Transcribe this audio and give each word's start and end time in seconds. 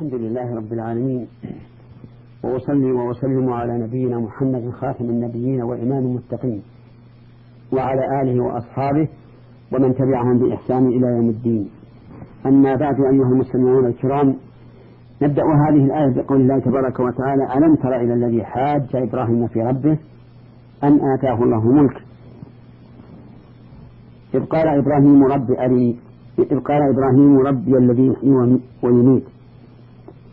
الحمد 0.00 0.14
لله 0.14 0.54
رب 0.56 0.72
العالمين. 0.72 1.26
وأصلي 2.44 2.92
وأسلم 2.92 3.52
على 3.52 3.78
نبينا 3.78 4.18
محمد 4.18 4.70
خاتم 4.70 5.04
النبيين 5.04 5.62
وإمام 5.62 5.98
المتقين 5.98 6.62
وعلى 7.72 8.22
آله 8.22 8.44
وأصحابه 8.44 9.08
ومن 9.72 9.94
تبعهم 9.94 10.38
بإحسان 10.38 10.86
إلى 10.86 11.06
يوم 11.06 11.28
الدين. 11.28 11.70
أما 12.46 12.74
بعد 12.74 12.94
أيها 12.94 13.28
المستمعون 13.32 13.86
الكرام 13.86 14.36
نبدأ 15.22 15.42
هذه 15.42 15.84
الآية 15.84 16.14
بقول 16.14 16.40
الله 16.40 16.58
تبارك 16.58 17.00
وتعالى 17.00 17.44
ألم 17.56 17.74
تر 17.74 17.96
إلى 17.96 18.14
الذي 18.14 18.44
حاج 18.44 18.96
إبراهيم 18.96 19.46
في 19.46 19.60
ربه 19.60 19.98
أن 20.84 21.00
آتاه 21.14 21.42
الله 21.44 21.72
ملك؟ 21.72 21.96
إذ 24.34 24.44
قال 24.44 24.68
إبراهيم 24.68 25.24
رب 25.24 25.50
أري 25.50 25.98
إذ 26.38 26.58
قال 26.60 26.82
إبراهيم 26.92 27.38
ربي 27.38 27.78
الذي 27.78 28.06
يحيي 28.06 28.60
ويميت. 28.82 29.39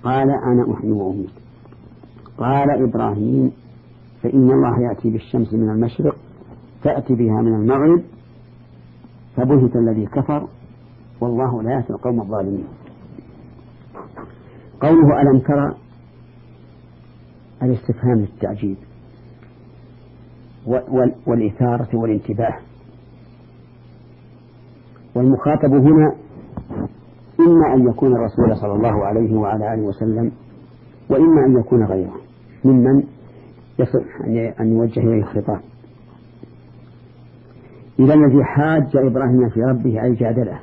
قال 0.07 0.29
أنا 0.29 0.73
أحيي 0.73 0.91
وأميت 0.91 1.29
قال 2.37 2.83
إبراهيم 2.83 3.51
فإن 4.23 4.51
الله 4.51 4.81
يأتي 4.89 5.09
بالشمس 5.09 5.53
من 5.53 5.69
المشرق 5.69 6.15
تأتي 6.83 7.13
بها 7.15 7.41
من 7.41 7.53
المغرب 7.53 8.03
فبهت 9.35 9.75
الذي 9.75 10.05
كفر 10.05 10.47
والله 11.21 11.63
لا 11.63 11.71
يهدي 11.71 11.89
القوم 11.89 12.21
الظالمين. 12.21 12.67
قوله 14.81 15.21
ألم 15.21 15.39
ترى 15.39 15.75
الاستفهام 17.63 18.15
للتعجيب 18.19 18.77
والإثارة 21.27 21.89
والانتباه. 21.93 22.57
والمخاطب 25.15 25.73
هنا 25.73 26.15
إما 27.47 27.73
أن 27.73 27.89
يكون 27.89 28.15
الرسول 28.15 28.57
صلى 28.57 28.73
الله 28.73 29.05
عليه 29.05 29.35
وعلى 29.35 29.73
آله 29.73 29.81
وسلم 29.81 30.31
وإما 31.09 31.45
أن 31.45 31.59
يكون 31.59 31.83
غيره. 31.83 32.15
ممن 32.65 33.03
يصح 33.79 34.21
أن 34.59 34.71
يوجه 34.71 34.99
إليه 34.99 35.21
الخطاب. 35.21 35.59
إذا 37.99 38.13
الذي 38.13 38.43
حاج 38.43 38.97
إبراهيم 38.97 39.49
في 39.49 39.61
ربه 39.61 40.03
أي 40.03 40.13
جادله 40.13 40.59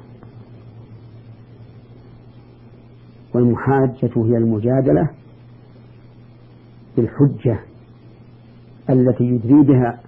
والمحاجة 3.35 4.11
هي 4.17 4.37
المجادلة 4.37 5.09
بالحجة 6.97 7.59
التي 8.91 9.25
يدري 9.25 9.63
بها 9.63 10.01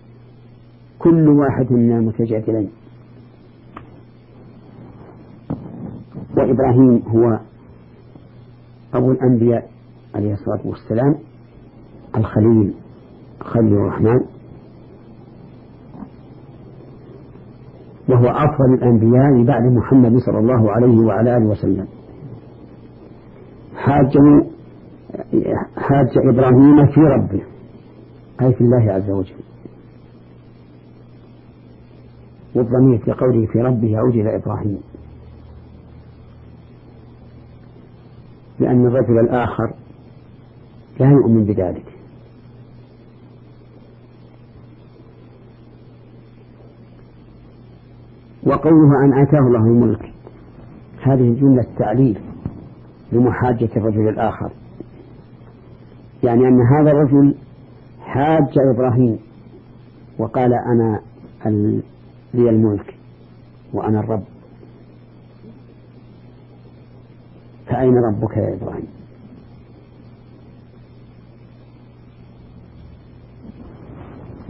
كل 0.99 1.29
واحد 1.29 1.73
من 1.73 1.93
المتجادلين 1.97 2.71
وإبراهيم 6.47 7.03
هو 7.09 7.39
أبو 8.95 9.13
الأنبياء 9.13 9.69
عليه 10.15 10.33
الصلاة 10.33 10.61
والسلام 10.65 11.15
الخليل 12.17 12.75
خليل 13.41 13.73
الرحمن. 13.73 14.21
وهو 18.09 18.27
أفضل 18.27 18.75
الأنبياء 18.75 19.45
بعد 19.45 19.63
محمد 19.63 20.17
صلى 20.17 20.39
الله 20.39 20.73
عليه 20.73 20.99
وعلى 21.07 21.37
آله 21.37 21.47
وسلم. 21.47 21.87
حاج 23.77 24.19
حاج 25.77 26.19
إبراهيم 26.33 26.87
في 26.87 27.01
ربه 27.01 27.43
أي 28.43 28.53
في 28.55 28.61
الله 28.61 28.93
عز 28.93 29.11
وجل. 29.11 29.35
والضمير 32.55 32.99
في 32.99 33.13
قوله 33.13 33.47
في 33.47 33.59
ربه 33.59 34.01
إلى 34.21 34.37
إبراهيم. 34.37 34.81
لأن 38.61 38.87
الرجل 38.87 39.19
الآخر 39.19 39.75
لا 41.01 41.11
يؤمن 41.11 41.45
بذلك. 41.45 41.85
وقوله 48.47 49.05
أن 49.05 49.23
آتاه 49.23 49.39
الله 49.39 49.65
الملك 49.65 50.13
هذه 51.03 51.41
جملة 51.41 51.67
تعليل 51.79 52.21
لمحاجة 53.13 53.69
الرجل 53.77 54.09
الآخر. 54.09 54.51
يعني 56.25 56.49
أن 56.49 56.61
هذا 56.61 56.91
الرجل 56.91 57.35
حاج 58.01 58.59
إبراهيم 58.75 59.19
وقال 60.19 60.53
أنا 60.55 61.01
لي 62.35 62.51
الملك 62.51 62.95
وأنا 63.73 64.01
الرب. 64.01 64.25
فأين 67.77 67.95
ربك 67.97 68.37
يا 68.37 68.55
إبراهيم؟ 68.55 68.89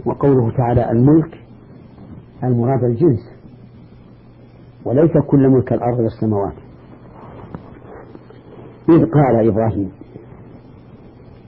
وقوله 0.05 0.51
تعالى 0.51 0.91
الملك 0.91 1.43
المراد 2.43 2.83
الجنس 2.83 3.19
وليس 4.85 5.11
كل 5.27 5.49
ملك 5.49 5.73
الأرض 5.73 5.99
والسماوات 5.99 6.53
إذ 8.89 9.05
قال 9.05 9.47
إبراهيم 9.47 9.91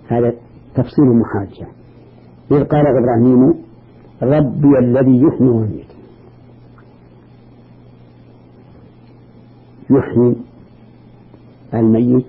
هذا 0.07 0.33
تفصيل 0.75 1.05
محاجة 1.05 1.67
إذ 2.51 2.63
قال 2.63 2.85
إبراهيم 2.87 3.53
ربي 4.21 4.79
الذي 4.79 5.21
يحيي 5.21 5.49
ويميت. 5.49 5.89
يحيي 9.89 10.35
الميت 11.73 12.25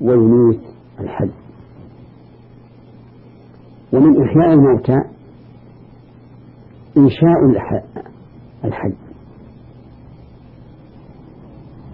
ويميت 0.00 0.60
الحي 1.00 1.30
ومن 3.92 4.22
إحياء 4.22 4.52
الموتى 4.54 4.96
إنشاء 6.96 7.46
الحي. 8.64 8.92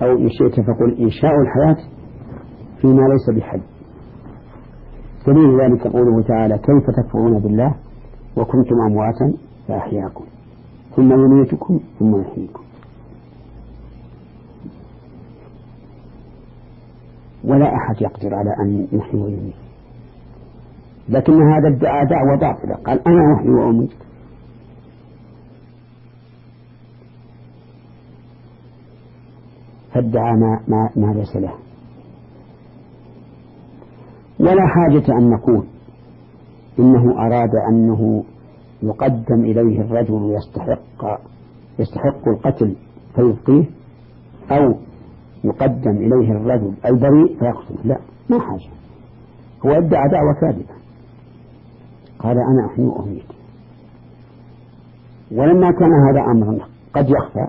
أو 0.02 0.12
إن 0.12 0.28
شئت 0.28 0.60
فقل 0.60 0.96
إنشاء 1.00 1.30
الحياة 1.40 1.88
فيما 2.80 3.02
ليس 3.02 3.38
بحي. 3.38 3.60
دليل 5.26 5.60
ذلك 5.60 5.86
قوله 5.86 6.22
تعالى 6.22 6.58
كيف 6.58 6.90
تكفرون 6.96 7.38
بالله 7.38 7.74
وكنتم 8.36 8.74
أمواتا 8.90 9.38
فأحياكم. 9.68 10.24
ثم 10.96 11.12
يميتكم 11.12 11.80
ثم 11.98 12.20
يحييكم. 12.20 12.62
ولا 17.44 17.66
أحد 17.66 18.02
يقدر 18.02 18.34
على 18.34 18.50
أن 18.60 18.86
يحيي 18.92 19.20
ويميت 19.20 19.54
لكن 21.08 21.32
هذا 21.32 21.68
ادعى 21.68 22.06
دعوة 22.06 22.38
باطلة. 22.40 22.74
قال 22.74 23.08
أنا 23.08 23.34
أحيي 23.36 23.50
وأميت. 23.50 23.90
فادعى 29.94 30.32
ما, 30.32 30.60
ما, 30.68 30.90
ما 30.96 31.12
ليس 31.12 31.36
له. 31.36 31.52
ولا 34.40 34.66
حاجة 34.66 35.18
أن 35.18 35.30
نقول 35.30 35.64
إنه 36.78 37.26
أراد 37.26 37.50
أنه 37.68 38.24
يقدم 38.82 39.44
إليه 39.44 39.80
الرجل 39.80 40.36
يستحق 40.36 41.20
يستحق 41.78 42.28
القتل 42.28 42.76
فيبقيه 43.14 43.64
أو 44.50 44.74
يقدم 45.44 45.96
إليه 45.96 46.32
الرجل 46.32 46.74
البريء 46.86 47.38
فيقتله 47.38 47.84
لا 47.84 47.98
ما 48.30 48.40
حاجة. 48.40 48.70
هو 49.66 49.70
ادعى 49.70 50.08
دعوة 50.08 50.34
كاذبة 50.40 50.74
قال 52.18 52.36
أنا 52.36 52.66
أحيي 52.66 52.84
وأميت. 52.84 53.24
ولما 55.32 55.70
كان 55.70 55.92
هذا 56.08 56.20
أمرا 56.20 56.66
قد 56.94 57.10
يخفى 57.10 57.46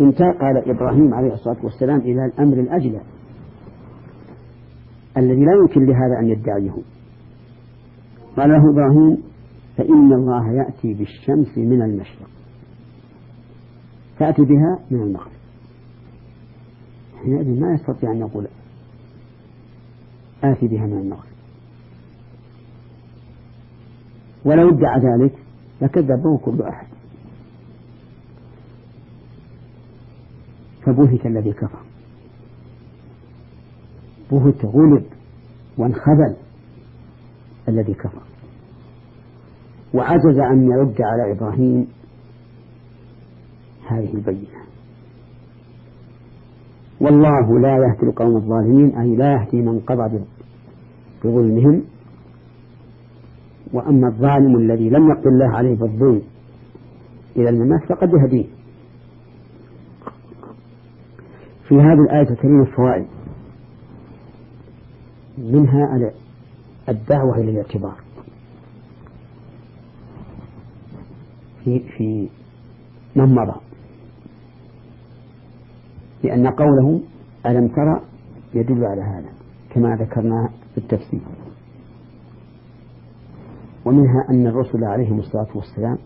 انتقل 0.00 0.56
إبراهيم 0.66 1.14
عليه 1.14 1.32
الصلاة 1.32 1.56
والسلام 1.62 2.00
إلى 2.00 2.24
الأمر 2.24 2.56
الأجلى 2.56 3.00
الذي 5.16 5.44
لا 5.44 5.52
يمكن 5.52 5.86
لهذا 5.86 6.18
أن 6.20 6.28
يدعيه. 6.28 6.74
قال 8.36 8.50
له 8.50 8.70
إبراهيم 8.70 9.18
فإن 9.76 10.12
الله 10.12 10.52
يأتي 10.52 10.94
بالشمس 10.94 11.58
من 11.58 11.82
المشرق. 11.82 12.28
تأتي 14.18 14.42
بها 14.42 14.78
من 14.90 15.00
المغرب. 15.02 15.43
حينئذ 17.24 17.60
ما 17.60 17.74
يستطيع 17.74 18.12
أن 18.12 18.18
يقول 18.18 18.46
آتي 20.44 20.68
بها 20.68 20.86
من 20.86 20.98
المغرب 20.98 21.34
ولو 24.44 24.68
ادعى 24.68 25.00
ذلك 25.00 25.34
لكذبه 25.82 26.38
كل 26.38 26.62
أحد. 26.62 26.86
فبهت 30.82 31.26
الذي 31.26 31.52
كفر. 31.52 31.78
بهت 34.30 34.64
غلب 34.64 35.04
وانخذل 35.78 36.36
الذي 37.68 37.94
كفر. 37.94 38.22
وعجز 39.94 40.38
أن 40.52 40.64
يرد 40.64 40.96
على 41.00 41.32
إبراهيم 41.32 41.86
هذه 43.88 44.14
البينة 44.14 44.64
والله 47.04 47.60
لا 47.60 47.76
يهدي 47.76 48.02
القوم 48.02 48.36
الظالمين 48.36 48.98
أي 48.98 49.16
لا 49.16 49.32
يهدي 49.32 49.62
من 49.62 49.80
قضى 49.80 50.24
بظلمهم. 51.24 51.82
وأما 53.72 54.08
الظالم 54.08 54.56
الذي 54.56 54.90
لم 54.90 55.10
يقل 55.10 55.28
الله 55.28 55.56
عليه 55.56 55.76
بالظلم 55.76 56.22
إلى 57.36 57.48
الممات 57.48 57.84
فقد 57.88 58.10
يهديه. 58.12 58.44
في 61.68 61.74
هذه 61.74 62.00
الآية 62.08 62.30
الكريمة 62.30 62.64
فوائد 62.64 63.06
منها 65.38 66.12
الدعوة 66.88 67.36
إلى 67.36 67.50
الاعتبار. 67.50 67.96
في 71.64 71.78
في 71.78 72.28
من 73.16 73.34
مضى. 73.34 73.60
لأن 76.24 76.46
قوله 76.46 77.00
ألم 77.46 77.68
ترى 77.68 78.00
يدل 78.54 78.84
على 78.84 79.02
هذا 79.02 79.32
كما 79.70 79.96
ذكرنا 79.96 80.50
في 80.74 80.78
التفسير. 80.78 81.20
ومنها 83.84 84.24
أن 84.30 84.46
الرسل 84.46 84.84
عليهم 84.84 85.18
الصلاة 85.18 85.48
والسلام 85.54 85.98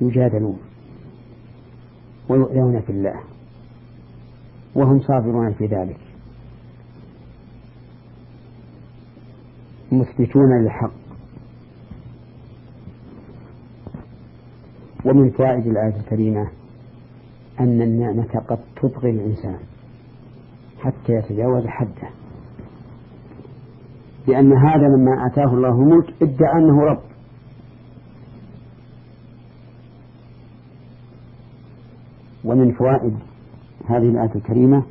يجادلون 0.00 0.58
ويؤذون 2.28 2.80
في 2.80 2.90
الله 2.90 3.20
وهم 4.74 5.00
صابرون 5.00 5.52
في 5.52 5.66
ذلك. 5.66 6.00
مثبتون 9.92 10.62
للحق. 10.62 10.92
ومن 15.04 15.30
فوائد 15.30 15.66
الآية 15.66 15.96
الكريمة 15.96 16.61
أن 17.60 17.82
النعمة 17.82 18.42
قد 18.48 18.58
تطغي 18.76 19.10
الإنسان 19.10 19.58
حتى 20.80 21.12
يتجاوز 21.12 21.66
حده. 21.66 22.08
لأن 24.28 24.52
هذا 24.52 24.86
لما 24.86 25.26
آتاه 25.26 25.54
الله 25.54 25.68
الملك 25.68 26.14
إدعى 26.22 26.52
أنه 26.58 26.82
رب. 26.82 27.02
ومن 32.44 32.72
فوائد 32.72 33.18
هذه 33.86 34.08
الآية 34.08 34.34
الكريمة 34.34 34.82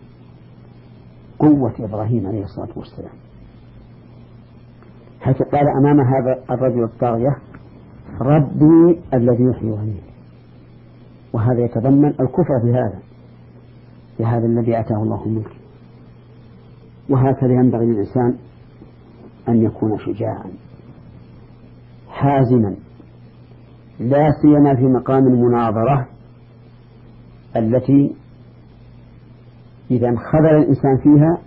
قوة 1.40 1.74
إبراهيم 1.80 2.28
عليه 2.28 2.44
الصلاة 2.44 2.70
والسلام. 2.76 3.14
حيث 5.22 5.42
قال 5.42 5.68
أمام 5.68 6.00
هذا 6.00 6.44
الرجل 6.52 6.84
الطاغية 6.84 7.38
ربي 8.22 9.00
الذي 9.14 9.44
يحيي 9.44 9.72
ويميت. 9.72 10.11
وهذا 11.34 11.60
يتضمن 11.66 12.10
الكفر 12.10 12.60
بهذا 12.64 13.00
بهذا 14.20 14.46
الذي 14.46 14.80
أتاه 14.80 15.04
الله 15.04 15.26
الملك 15.26 15.52
وهكذا 17.10 17.52
ينبغي 17.52 17.86
للإنسان 17.86 18.38
أن 19.50 19.64
يكون 19.64 19.98
شجاعا 20.00 20.52
حازما 22.10 22.76
لا 24.00 24.30
سيما 24.42 24.76
في 24.76 24.84
مقام 24.84 25.28
المناظرة 25.28 26.08
التي 27.56 28.16
إذا 29.92 30.10
انخذل 30.10 30.56
الإنسان 30.58 30.98
فيها 31.04 31.38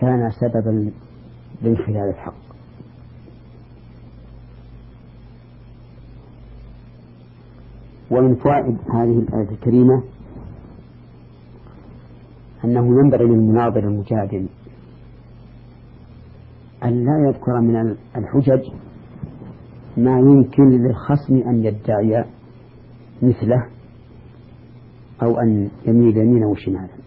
كان 0.00 0.30
سببا 0.30 0.90
لانخلال 1.62 2.08
الحق. 2.08 2.49
ومن 8.10 8.34
فوائد 8.34 8.78
هذه 8.94 9.18
الآية 9.18 9.50
الكريمة 9.50 10.02
أنه 12.64 13.00
ينبغي 13.00 13.24
للمناظر 13.24 13.84
المجادل 13.84 14.46
أن 16.84 17.04
لا 17.04 17.28
يذكر 17.28 17.60
من 17.60 17.96
الحجج 18.16 18.72
ما 19.96 20.18
يمكن 20.18 20.68
للخصم 20.68 21.34
أن 21.48 21.64
يدعي 21.64 22.24
مثله 23.22 23.66
أو 25.22 25.40
أن 25.40 25.68
يميل 25.86 26.16
يمينا 26.16 26.46
وشمالا. 26.46 27.00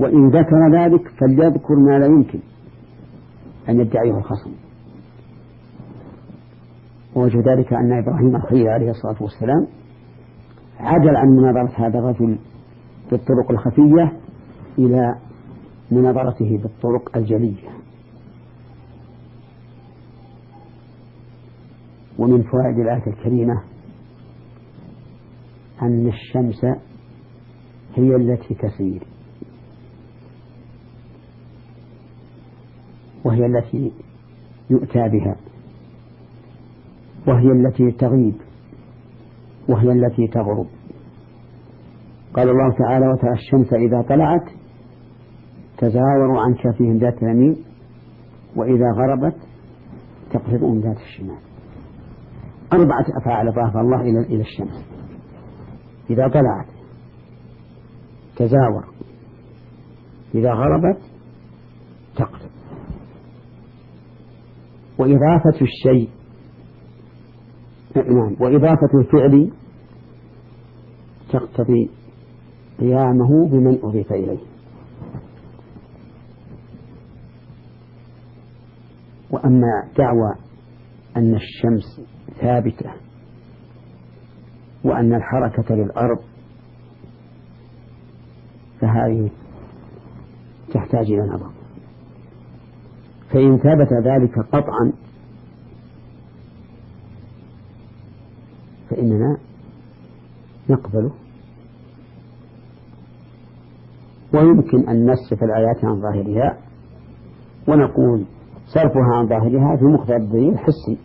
وإن 0.00 0.28
ذكر 0.28 0.70
ذلك 0.74 1.08
فليذكر 1.08 1.74
ما 1.74 1.98
لا 1.98 2.06
يمكن 2.06 2.38
أن 3.68 3.80
يدعيه 3.80 4.18
الخصم. 4.18 4.63
ووجه 7.16 7.38
ذلك 7.38 7.72
أن 7.72 7.92
إبراهيم 7.92 8.36
الخليل 8.36 8.68
عليه 8.68 8.90
الصلاة 8.90 9.22
والسلام 9.22 9.66
عجل 10.80 11.16
عن 11.16 11.28
مناظرة 11.28 11.86
هذا 11.86 11.98
الرجل 11.98 12.38
بالطرق 13.10 13.50
الخفية 13.50 14.12
إلى 14.78 15.14
مناظرته 15.90 16.58
بالطرق 16.62 17.16
الجلية. 17.16 17.68
ومن 22.18 22.42
فوائد 22.42 22.78
الآية 22.78 23.06
الكريمة 23.06 23.62
أن 25.82 26.08
الشمس 26.08 26.64
هي 27.94 28.16
التي 28.16 28.54
تسير. 28.54 29.06
وهي 33.24 33.46
التي 33.46 33.92
يؤتى 34.70 35.08
بها. 35.08 35.36
وهي 37.26 37.52
التي 37.52 37.90
تغيب 37.90 38.34
وهي 39.68 39.92
التي 39.92 40.26
تغرب. 40.26 40.66
قال 42.34 42.48
الله 42.48 42.74
تعالى 42.78 43.08
وترى 43.08 43.32
الشمس 43.32 43.72
إذا 43.72 44.02
طلعت 44.02 44.50
تزاوروا 45.78 46.40
عن 46.40 46.54
كافهم 46.54 46.98
ذات 46.98 47.22
اليمين 47.22 47.56
وإذا 48.56 48.92
غربت 48.92 49.36
تقرضهم 50.30 50.80
ذات 50.80 50.96
الشمال. 50.96 51.38
أربعة 52.72 53.04
أفعال 53.22 53.48
أضافها 53.48 53.80
الله 53.80 54.00
إلى 54.00 54.20
إلى 54.20 54.40
الشمس. 54.40 54.84
إذا 56.10 56.28
طلعت 56.28 56.68
تزاور 58.36 58.84
إذا 60.34 60.52
غربت 60.52 61.00
تقرب. 62.16 62.50
وإضافة 64.98 65.60
الشيء 65.62 66.08
نعم. 67.96 68.36
وإضافة 68.40 68.98
الفعل 69.00 69.50
تقتضي 71.32 71.90
قيامه 72.80 73.48
بمن 73.48 73.78
أضيف 73.82 74.12
إليه. 74.12 74.38
وأما 79.30 79.88
دعوى 79.98 80.34
أن 81.16 81.34
الشمس 81.34 82.00
ثابتة 82.40 82.90
وأن 84.84 85.14
الحركة 85.14 85.74
للأرض 85.74 86.18
فهذه 88.80 89.30
تحتاج 90.74 91.06
إلى 91.06 91.22
نظر. 91.34 91.50
فإن 93.30 93.58
ثبت 93.58 93.92
ذلك 94.06 94.38
قطعا 94.52 94.92
فإننا 98.94 99.36
نقبله. 100.70 101.12
ويمكن 104.34 104.88
أن 104.88 105.10
نصف 105.10 105.42
الآيات 105.42 105.84
عن 105.84 106.00
ظاهرها 106.00 106.58
ونقول 107.68 108.24
صرفها 108.66 109.14
عن 109.14 109.28
ظاهرها 109.28 109.76
في 109.76 109.84
مقتضى 109.84 110.16
الدليل 110.16 110.52
الحسي. 110.52 110.98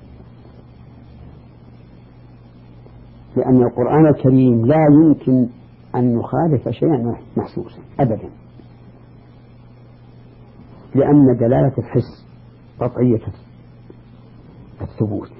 لأن 3.37 3.63
القرآن 3.63 4.07
الكريم 4.07 4.65
لا 4.65 4.85
يمكن 5.03 5.47
أن 5.95 6.19
يخالف 6.19 6.69
شيئا 6.69 7.15
محسوسا 7.37 7.81
أبدا. 7.99 8.29
لأن 10.95 11.37
دلالة 11.39 11.73
الحس 11.77 12.25
قطعية 12.79 13.21
الثبوت. 14.81 15.38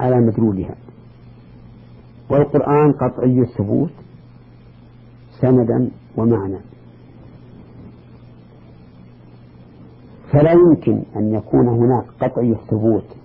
على 0.00 0.16
مدلولها. 0.20 0.74
والقرآن 2.30 2.92
قطعي 2.92 3.40
الثبوت 3.40 3.92
سندا 5.40 5.90
ومعنى. 6.16 6.58
فلا 10.32 10.52
يمكن 10.52 11.02
أن 11.16 11.34
يكون 11.34 11.68
هناك 11.68 12.04
قطعي 12.20 12.52
الثبوت 12.52 13.16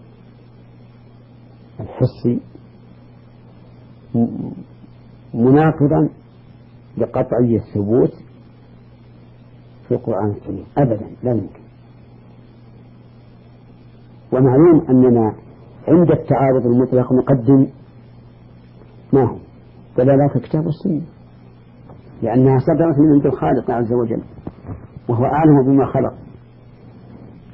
الحسي 1.80 2.40
مناقضا 5.34 6.10
لقطعي 6.98 7.56
الثبوت 7.56 8.14
في 9.88 9.94
القرآن 9.94 10.32
الكريم. 10.32 10.66
أبدا 10.78 11.10
لا 11.24 11.32
يمكن. 11.32 11.62
ومعلوم 14.32 14.86
أننا 14.90 15.36
عند 15.88 16.12
التعارض 16.12 16.66
المطلق 16.66 17.14
نقدم 17.14 17.68
ما 19.14 19.24
هو؟ 19.24 19.38
دلالات 19.98 20.36
الكتاب 20.36 20.66
والسنة. 20.66 21.02
لأنها 22.22 22.60
صدرت 22.60 23.00
من 23.00 23.14
عند 23.14 23.26
الخالق 23.26 23.72
عز 23.72 23.94
وجل 23.94 24.22
وهو 25.10 25.26
أعلم 25.26 25.66
بما 25.66 25.86
خلق. 25.86 26.14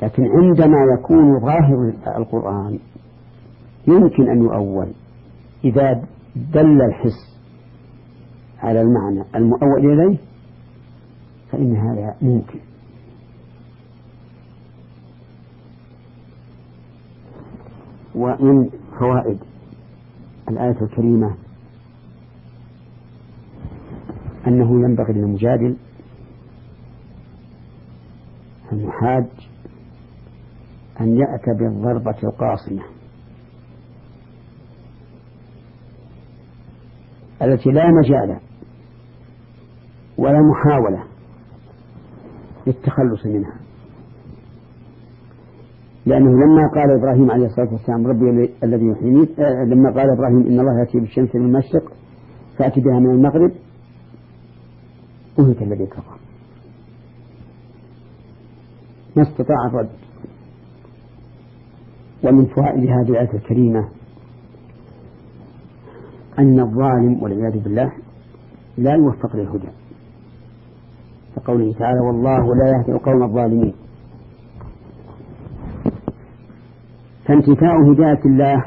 لكن 0.03 0.23
عندما 0.23 0.77
يكون 0.99 1.39
ظاهر 1.39 1.93
القرآن 2.17 2.79
يمكن 3.87 4.29
أن 4.29 4.43
يؤول. 4.43 4.87
إذا 5.65 6.01
دل 6.53 6.81
الحس 6.81 7.39
على 8.59 8.81
المعنى 8.81 9.23
المؤول 9.35 9.91
إليه 9.91 10.17
فإن 11.51 11.75
هذا 11.75 12.15
ممكن. 12.21 12.59
ومن 18.17 18.69
فوائد 18.99 19.39
الآية 20.49 20.81
الكريمة 20.81 21.35
أنه 24.47 24.71
ينبغي 24.85 25.13
للمجادل 25.13 25.77
المحاج 28.71 29.25
أن 31.01 31.17
يأتى 31.17 31.53
بالضربة 31.59 32.15
القاصمة 32.23 32.83
التي 37.41 37.69
لا 37.69 37.83
مجال 37.91 38.39
ولا 40.17 40.39
محاولة 40.41 41.03
للتخلص 42.67 43.25
منها. 43.25 43.66
لأنه 46.07 46.29
لما 46.29 46.67
قال 46.75 46.91
إبراهيم 46.99 47.31
عليه 47.31 47.45
الصلاة 47.45 47.71
والسلام 47.71 48.07
ربي 48.07 48.49
الذي 48.63 48.85
يحييني 48.87 49.27
آه 49.39 49.63
لما 49.63 49.89
قال 49.91 50.09
إبراهيم 50.09 50.47
إن 50.47 50.59
الله 50.59 50.79
يأتي 50.79 50.99
بالشمس 50.99 51.35
من 51.35 51.45
المشرق 51.45 51.91
فأتي 52.57 52.81
بها 52.81 52.99
من 52.99 53.09
المغرب 53.09 53.51
أهلك 55.39 55.61
الذي 55.61 55.85
كفر 55.85 56.17
ما 59.15 59.23
استطاع 59.23 59.65
الرد. 59.67 59.89
ومن 62.23 62.45
فوائد 62.45 62.89
هذه 62.89 63.09
الآية 63.09 63.33
الكريمة 63.33 63.87
أن 66.39 66.59
الظالم 66.59 67.23
والعياذ 67.23 67.63
بالله 67.63 67.91
لا 68.77 68.93
يوفق 68.93 69.35
للهدى. 69.35 69.69
كقوله 71.35 71.73
تعالى 71.73 71.99
والله 71.99 72.55
لا 72.55 72.67
يهدي 72.69 72.91
القوم 72.91 73.23
الظالمين. 73.23 73.73
فانتفاء 77.27 77.91
هداية 77.91 78.25
الله 78.25 78.65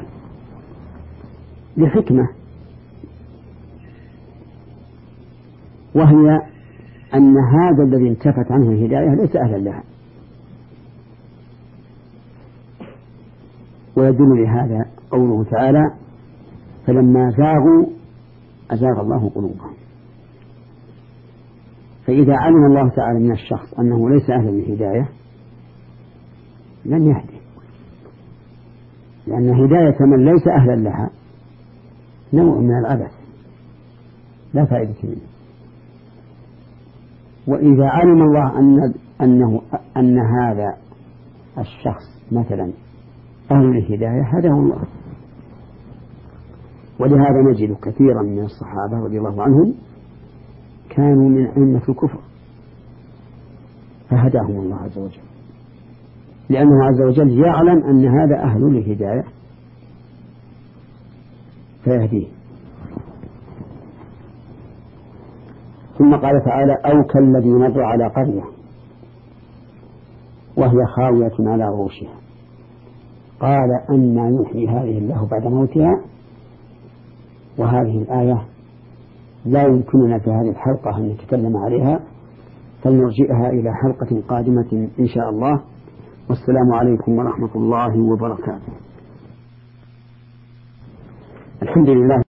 لحكمة 1.77 2.29
وهي 5.95 6.41
أن 7.13 7.35
هذا 7.37 7.83
الذي 7.83 8.09
انتفت 8.09 8.51
عنه 8.51 8.71
الهداية 8.71 9.15
ليس 9.15 9.35
أهلا 9.35 9.57
لها. 9.57 9.83
ويدل 13.95 14.43
لهذا 14.43 14.85
قوله 15.11 15.43
تعالى 15.43 15.93
فلما 16.87 17.29
زاغوا 17.29 17.85
أزاغ 18.71 19.01
الله 19.01 19.29
قلوبهم 19.29 19.73
فإذا 22.07 22.35
علم 22.35 22.65
الله 22.65 22.89
تعالى 22.89 23.19
من 23.19 23.31
الشخص 23.31 23.73
أنه 23.79 24.09
ليس 24.09 24.29
أهلا 24.29 24.49
للهداية 24.49 25.09
لن 26.85 27.07
يهدي. 27.07 27.40
لأن 29.27 29.49
هداية 29.49 29.97
من 29.99 30.25
ليس 30.25 30.47
أهلا 30.47 30.75
لها. 30.75 31.09
نوع 32.33 32.59
من 32.59 32.77
العبث. 32.79 33.11
لا 34.53 34.65
فائدة 34.65 34.95
منه. 35.03 35.21
وإذا 37.47 37.85
علم 37.85 38.21
الله 38.21 38.59
أن 38.59 38.93
أنه 39.21 39.61
أن 39.97 40.19
هذا 40.19 40.77
الشخص 41.57 42.31
مثلا 42.31 42.71
أهل 43.51 43.77
الهداية 43.77 44.37
هداه 44.37 44.59
الله. 44.59 44.83
ولهذا 46.99 47.41
نجد 47.51 47.75
كثيرا 47.81 48.21
من 48.21 48.43
الصحابة 48.43 49.05
رضي 49.05 49.17
الله 49.17 49.43
عنهم 49.43 49.73
كانوا 50.89 51.29
من 51.29 51.47
أئمة 51.47 51.81
الكفر. 51.89 52.19
فهداهم 54.09 54.59
الله 54.59 54.75
عز 54.75 54.97
وجل. 54.97 55.30
لأنه 56.51 56.85
عز 56.85 57.01
وجل 57.01 57.39
يعلم 57.45 57.83
أن 57.83 58.05
هذا 58.05 58.43
أهل 58.43 58.61
للهداية. 58.61 59.23
فيهديه. 61.83 62.27
ثم 65.97 66.15
قال 66.15 66.43
تعالى 66.45 66.73
أو 66.85 67.03
كالذي 67.03 67.49
مر 67.49 67.83
على 67.83 68.07
قرية 68.07 68.43
وهي 70.57 70.85
خاوية 70.95 71.49
على 71.51 71.63
عروشها 71.63 72.13
قال 73.39 73.69
أن 73.89 74.37
يحيي 74.41 74.67
هذه 74.67 74.97
الله 74.97 75.27
بعد 75.31 75.47
موتها 75.47 76.01
وهذه 77.57 78.01
الآية 78.01 78.41
لا 79.45 79.63
يمكننا 79.63 80.19
في 80.19 80.29
هذه 80.29 80.49
الحلقة 80.49 80.97
أن 80.97 81.07
نتكلم 81.07 81.57
عليها 81.57 81.99
فلنرجئها 82.83 83.49
إلى 83.49 83.69
حلقة 83.83 84.21
قادمة 84.27 84.89
إن 84.99 85.07
شاء 85.07 85.29
الله. 85.29 85.61
والسلام 86.31 86.73
عليكم 86.73 87.11
ورحمة 87.19 87.53
الله 87.55 87.93
وبركاته. 88.11 88.73
الحمد 91.61 91.89
لله 91.89 92.30